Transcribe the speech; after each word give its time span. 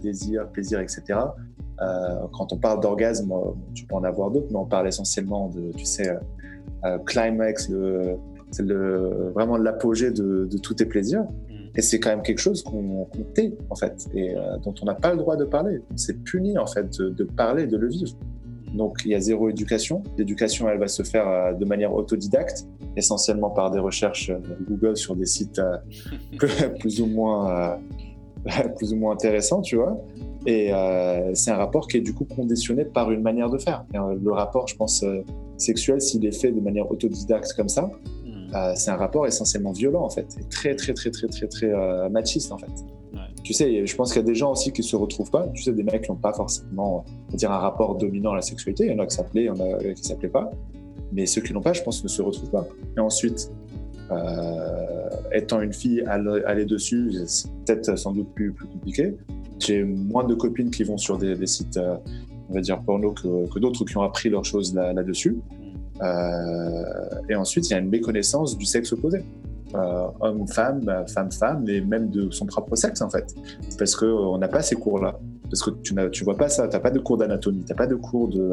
désir, 0.00 0.48
plaisir, 0.48 0.80
etc. 0.80 1.18
quand 2.32 2.52
on 2.52 2.58
parle 2.58 2.80
d'orgasme, 2.80 3.32
tu 3.74 3.86
peux 3.86 3.94
en 3.94 4.04
avoir 4.04 4.30
d'autres, 4.30 4.48
mais 4.50 4.58
on 4.58 4.66
parle 4.66 4.88
essentiellement 4.88 5.48
de, 5.48 5.72
tu 5.76 5.84
sais, 5.84 6.16
climax, 7.06 7.70
c'est 8.50 8.62
le, 8.62 9.32
vraiment 9.34 9.56
l'apogée 9.56 10.10
de, 10.10 10.46
de, 10.50 10.58
tous 10.58 10.74
tes 10.74 10.86
plaisirs. 10.86 11.22
Mm. 11.22 11.54
Et 11.76 11.82
c'est 11.82 11.98
quand 11.98 12.10
même 12.10 12.22
quelque 12.22 12.38
chose 12.38 12.62
qu'on 12.62 13.08
tait, 13.34 13.52
en 13.70 13.74
fait, 13.74 14.06
et 14.14 14.34
dont 14.62 14.74
on 14.80 14.84
n'a 14.84 14.94
pas 14.94 15.10
le 15.12 15.18
droit 15.18 15.36
de 15.36 15.44
parler. 15.44 15.80
C'est 15.96 16.22
puni, 16.22 16.56
en 16.56 16.66
fait, 16.66 16.98
de, 16.98 17.08
de 17.08 17.24
parler, 17.24 17.66
de 17.66 17.76
le 17.76 17.88
vivre. 17.88 18.16
Donc 18.74 19.02
il 19.04 19.12
y 19.12 19.14
a 19.14 19.20
zéro 19.20 19.48
éducation. 19.48 20.02
L'éducation, 20.18 20.68
elle 20.68 20.78
va 20.78 20.88
se 20.88 21.02
faire 21.02 21.28
euh, 21.28 21.52
de 21.52 21.64
manière 21.64 21.94
autodidacte, 21.94 22.66
essentiellement 22.96 23.50
par 23.50 23.70
des 23.70 23.78
recherches 23.78 24.30
euh, 24.30 24.38
Google 24.68 24.96
sur 24.96 25.14
des 25.16 25.26
sites 25.26 25.60
euh, 25.60 25.76
plus 26.80 27.00
ou 27.00 27.06
moins 27.06 27.78
plus 28.76 28.92
ou 28.92 28.96
moins 28.96 29.12
intéressants, 29.12 29.60
tu 29.60 29.76
vois. 29.76 29.96
Et 30.46 30.70
c'est 31.32 31.50
un 31.50 31.56
rapport 31.56 31.88
qui 31.88 31.96
est 31.96 32.00
du 32.02 32.12
coup 32.12 32.24
conditionné 32.24 32.84
par 32.84 33.10
une 33.10 33.22
manière 33.22 33.48
de 33.48 33.58
faire. 33.58 33.84
le 33.94 34.32
rapport, 34.32 34.68
je 34.68 34.76
pense, 34.76 35.04
sexuel, 35.56 36.02
s'il 36.02 36.26
est 36.26 36.38
fait 36.38 36.52
de 36.52 36.60
manière 36.60 36.90
autodidacte 36.90 37.54
comme 37.54 37.70
ça, 37.70 37.90
hmm. 38.26 38.74
c'est 38.74 38.90
un 38.90 38.96
rapport 38.96 39.26
essentiellement 39.26 39.72
violent 39.72 40.04
en 40.04 40.10
fait, 40.10 40.26
et 40.38 40.44
très 40.50 40.74
très 40.74 40.92
très 40.92 41.10
très 41.10 41.28
très 41.28 41.46
très, 41.46 41.72
machiste 42.10 42.52
en 42.52 42.58
fait. 42.58 42.70
Tu 43.42 43.52
sais, 43.52 43.86
je 43.86 43.96
pense 43.96 44.12
qu'il 44.12 44.22
y 44.22 44.24
a 44.24 44.26
des 44.26 44.34
gens 44.34 44.52
aussi 44.52 44.72
qui 44.72 44.82
se 44.82 44.96
retrouvent 44.96 45.30
pas. 45.30 45.46
Tu 45.48 45.62
sais, 45.62 45.72
des 45.72 45.82
mecs 45.82 46.02
qui 46.02 46.10
n'ont 46.10 46.16
pas 46.16 46.32
forcément, 46.32 47.04
dire, 47.34 47.52
un 47.52 47.58
rapport 47.58 47.94
dominant 47.94 48.32
à 48.32 48.36
la 48.36 48.42
sexualité. 48.42 48.86
Il 48.86 48.92
y 48.92 48.94
en 48.94 48.98
a 48.98 49.06
qui 49.06 49.14
s'appelaient, 49.14 49.42
il 49.42 49.46
y 49.46 49.50
en 49.50 49.60
a 49.60 49.92
qui 49.92 50.02
s'appelaient 50.02 50.30
pas. 50.30 50.50
Mais 51.12 51.26
ceux 51.26 51.42
qui 51.42 51.52
n'ont 51.52 51.60
pas, 51.60 51.74
je 51.74 51.82
pense, 51.82 52.02
ne 52.02 52.08
se 52.08 52.22
retrouvent 52.22 52.50
pas. 52.50 52.66
Et 52.96 53.00
ensuite, 53.00 53.52
euh, 54.10 54.83
étant 55.34 55.60
une 55.60 55.72
fille, 55.72 56.02
aller 56.02 56.64
dessus, 56.64 57.12
c'est 57.26 57.48
peut-être 57.64 57.96
sans 57.96 58.12
doute 58.12 58.28
plus, 58.34 58.52
compliqué. 58.54 59.16
J'ai 59.58 59.84
moins 59.84 60.24
de 60.24 60.34
copines 60.34 60.70
qui 60.70 60.84
vont 60.84 60.96
sur 60.96 61.18
des, 61.18 61.46
sites, 61.46 61.76
euh, 61.76 61.96
on 62.48 62.54
va 62.54 62.60
dire, 62.60 62.80
porno 62.82 63.12
que, 63.12 63.58
d'autres 63.58 63.84
qui 63.84 63.96
ont 63.96 64.02
appris 64.02 64.30
leurs 64.30 64.44
choses 64.44 64.74
là-dessus. 64.74 65.38
euh, 66.02 66.84
et 67.28 67.34
ensuite, 67.34 67.68
il 67.68 67.72
y 67.72 67.74
a 67.74 67.78
une 67.78 67.88
méconnaissance 67.88 68.56
du 68.56 68.64
sexe 68.64 68.92
opposé. 68.92 69.22
Euh, 69.74 70.06
homme-femme, 70.20 71.04
femme-femme, 71.08 71.68
et 71.68 71.80
même 71.80 72.10
de 72.10 72.30
son 72.30 72.46
propre 72.46 72.76
sexe 72.76 73.02
en 73.02 73.10
fait. 73.10 73.34
Parce 73.76 73.96
qu'on 73.96 74.38
n'a 74.38 74.48
pas 74.48 74.62
ces 74.62 74.76
cours-là. 74.76 75.18
Parce 75.50 75.62
que 75.62 75.70
tu 75.82 75.94
ne 75.94 76.24
vois 76.24 76.36
pas 76.36 76.48
ça, 76.48 76.68
tu 76.68 76.74
n'as 76.74 76.80
pas 76.80 76.90
de 76.90 77.00
cours 77.00 77.16
d'anatomie, 77.16 77.64
tu 77.64 77.72
n'as 77.72 77.76
pas 77.76 77.86
de 77.86 77.96
cours 77.96 78.28
de 78.28 78.52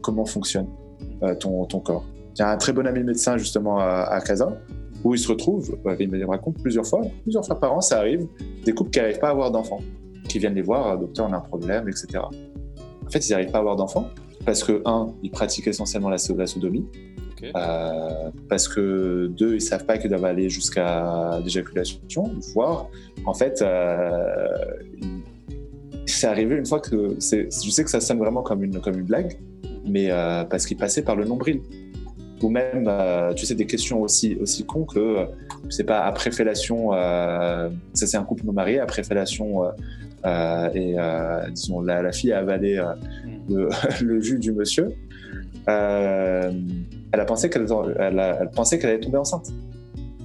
comment 0.00 0.24
fonctionne 0.24 0.66
ton, 1.38 1.64
ton 1.64 1.80
corps. 1.80 2.04
A 2.38 2.52
un 2.52 2.56
très 2.56 2.72
bon 2.72 2.86
ami 2.86 3.02
médecin 3.02 3.36
justement 3.36 3.78
à 3.78 4.20
Casa, 4.20 4.56
où 5.04 5.14
il 5.14 5.18
se 5.18 5.28
retrouve, 5.28 5.76
il 5.98 6.10
me 6.10 6.26
raconte 6.26 6.60
plusieurs 6.60 6.86
fois, 6.86 7.02
plusieurs 7.22 7.44
fois 7.44 7.58
par 7.58 7.72
an, 7.72 7.80
ça 7.80 7.98
arrive, 7.98 8.26
des 8.64 8.72
couples 8.72 8.90
qui 8.90 8.98
n'arrivent 8.98 9.18
pas 9.18 9.28
à 9.28 9.30
avoir 9.30 9.50
d'enfants, 9.50 9.80
qui 10.28 10.38
viennent 10.38 10.54
les 10.54 10.62
voir, 10.62 10.98
docteur, 10.98 11.28
on 11.28 11.32
a 11.32 11.36
un 11.36 11.40
problème, 11.40 11.88
etc. 11.88 12.18
En 12.18 13.10
fait, 13.10 13.26
ils 13.28 13.32
n'arrivent 13.32 13.50
pas 13.50 13.58
à 13.58 13.60
avoir 13.60 13.76
d'enfants 13.76 14.08
parce 14.44 14.64
que, 14.64 14.82
un, 14.84 15.12
ils 15.22 15.30
pratiquent 15.30 15.66
essentiellement 15.66 16.08
la, 16.08 16.16
la 16.36 16.46
sodomie, 16.46 16.86
euh, 17.56 18.30
parce 18.48 18.68
que 18.68 19.28
deux, 19.28 19.54
ils 19.54 19.60
savent 19.60 19.86
pas 19.86 19.98
qu'ils 19.98 20.10
doivent 20.10 20.24
aller 20.24 20.48
jusqu'à 20.48 21.40
l'éjaculation, 21.42 22.30
voire 22.54 22.88
en 23.24 23.34
fait, 23.34 23.62
euh, 23.62 24.48
c'est 26.06 26.26
arrivé 26.26 26.56
une 26.56 26.66
fois 26.66 26.80
que 26.80 27.16
je 27.18 27.70
sais 27.70 27.84
que 27.84 27.90
ça 27.90 28.00
sonne 28.00 28.18
vraiment 28.18 28.42
comme 28.42 28.62
une 28.62 28.80
comme 28.80 28.98
une 28.98 29.04
blague, 29.04 29.38
mais 29.86 30.10
euh, 30.10 30.44
parce 30.44 30.66
qu'ils 30.66 30.76
passaient 30.76 31.02
par 31.02 31.16
le 31.16 31.24
nombril 31.24 31.62
ou 32.42 32.48
même 32.48 32.90
tu 33.36 33.46
sais 33.46 33.54
des 33.54 33.66
questions 33.66 34.00
aussi 34.02 34.36
aussi 34.40 34.64
cons 34.64 34.84
que 34.84 35.26
je 35.64 35.70
sais 35.70 35.84
pas 35.84 36.00
après 36.00 36.30
fellation, 36.30 36.92
ça 36.92 37.70
c'est 38.06 38.16
un 38.16 38.24
couple 38.24 38.46
non 38.46 38.52
marié 38.52 38.78
après 38.78 39.02
fellation 39.02 39.64
et 40.24 40.96
disons 41.52 41.80
la, 41.82 42.12
fille 42.12 42.32
a 42.32 42.38
avalé 42.38 42.80
mm. 42.80 43.54
le, 43.54 43.68
le, 44.04 44.20
jus 44.20 44.38
du 44.38 44.52
monsieur. 44.52 44.94
Euh, 45.68 46.52
elle 47.12 47.20
a 47.20 47.24
pensé 47.24 47.50
qu'elle 47.50 47.66
elle, 47.98 48.50
pensait 48.54 48.78
qu'elle 48.78 48.90
allait 48.90 49.00
tomber 49.00 49.18
enceinte. 49.18 49.52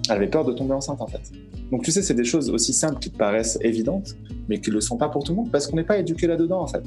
Elle 0.09 0.18
avait 0.18 0.28
peur 0.28 0.45
de 0.45 0.53
tomber 0.53 0.73
enceinte 0.73 1.01
en 1.01 1.07
fait. 1.07 1.22
Donc 1.72 1.84
tu 1.84 1.91
sais, 1.91 2.01
c'est 2.01 2.13
des 2.13 2.23
choses 2.23 2.50
aussi 2.50 2.73
simples 2.73 3.00
qui 3.00 3.09
te 3.09 3.18
paraissent 3.18 3.57
évidentes, 3.62 4.16
mais 4.47 4.59
qui 4.59 4.69
ne 4.69 4.75
le 4.75 4.81
sont 4.81 4.97
pas 4.97 5.09
pour 5.09 5.23
tout 5.23 5.31
le 5.31 5.38
monde 5.38 5.51
parce 5.51 5.68
qu'on 5.68 5.75
n'est 5.75 5.84
pas 5.84 5.97
éduqué 5.97 6.28
là-dedans 6.28 6.62
en 6.62 6.68
fait. 6.68 6.84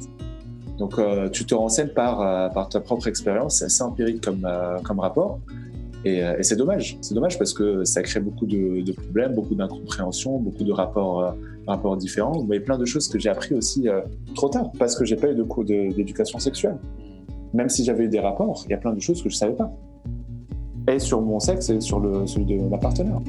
Donc 0.79 0.99
euh, 0.99 1.29
tu 1.29 1.45
te 1.45 1.55
renseignes 1.55 1.89
par, 1.89 2.21
euh, 2.21 2.49
par 2.49 2.69
ta 2.69 2.81
propre 2.81 3.09
expérience, 3.09 3.59
c'est 3.59 3.65
assez 3.67 3.83
empirique 3.83 4.25
comme, 4.25 4.45
euh, 4.45 4.79
rapport. 4.99 5.41
Et, 6.05 6.19
et 6.19 6.43
c'est 6.45 6.55
dommage, 6.55 6.97
c'est 7.01 7.13
dommage 7.13 7.37
parce 7.39 7.53
que 7.53 7.83
ça 7.85 8.03
crée 8.03 8.21
beaucoup 8.21 8.47
de, 8.47 8.93
problèmes, 8.93 9.35
beaucoup 9.35 9.57
d'incompréhension, 9.57 10.39
beaucoup 10.39 10.63
de 10.63 10.73
rapports, 10.73 11.35
rapports 11.67 11.97
différents. 11.97 12.45
Mais 12.45 12.61
plein 12.61 12.79
de 12.79 12.85
choses 12.85 13.09
que 13.09 13.19
j'ai 13.19 13.29
appris 13.29 13.57
aussi 13.57 13.89
trop 14.37 14.49
tard 14.49 14.71
parce 14.79 14.97
que 14.97 15.05
j'ai 15.05 15.17
pas 15.17 15.29
eu 15.29 15.35
de 15.35 15.43
cours 15.43 15.65
d'éducation 15.65 16.39
sexuelle. 16.39 16.79
Même 17.53 17.69
si 17.69 17.85
j'avais 17.85 18.05
eu 18.05 18.09
des 18.09 18.21
rapports, 18.21 18.63
il 18.67 18.71
y 18.71 18.75
a 18.75 18.79
plein 18.79 18.93
de 18.93 19.01
choses 19.01 19.21
que 19.25 19.29
je 19.29 19.35
savais 19.35 19.55
pas 19.55 19.73
et 20.89 21.01
sur 21.01 21.21
mon 21.21 21.41
sexe 21.41 21.69
et 21.69 21.81
sur 21.81 22.01
celui 22.27 22.47
de 22.47 22.63
ma 22.63 22.79
partenaire. 22.79 23.21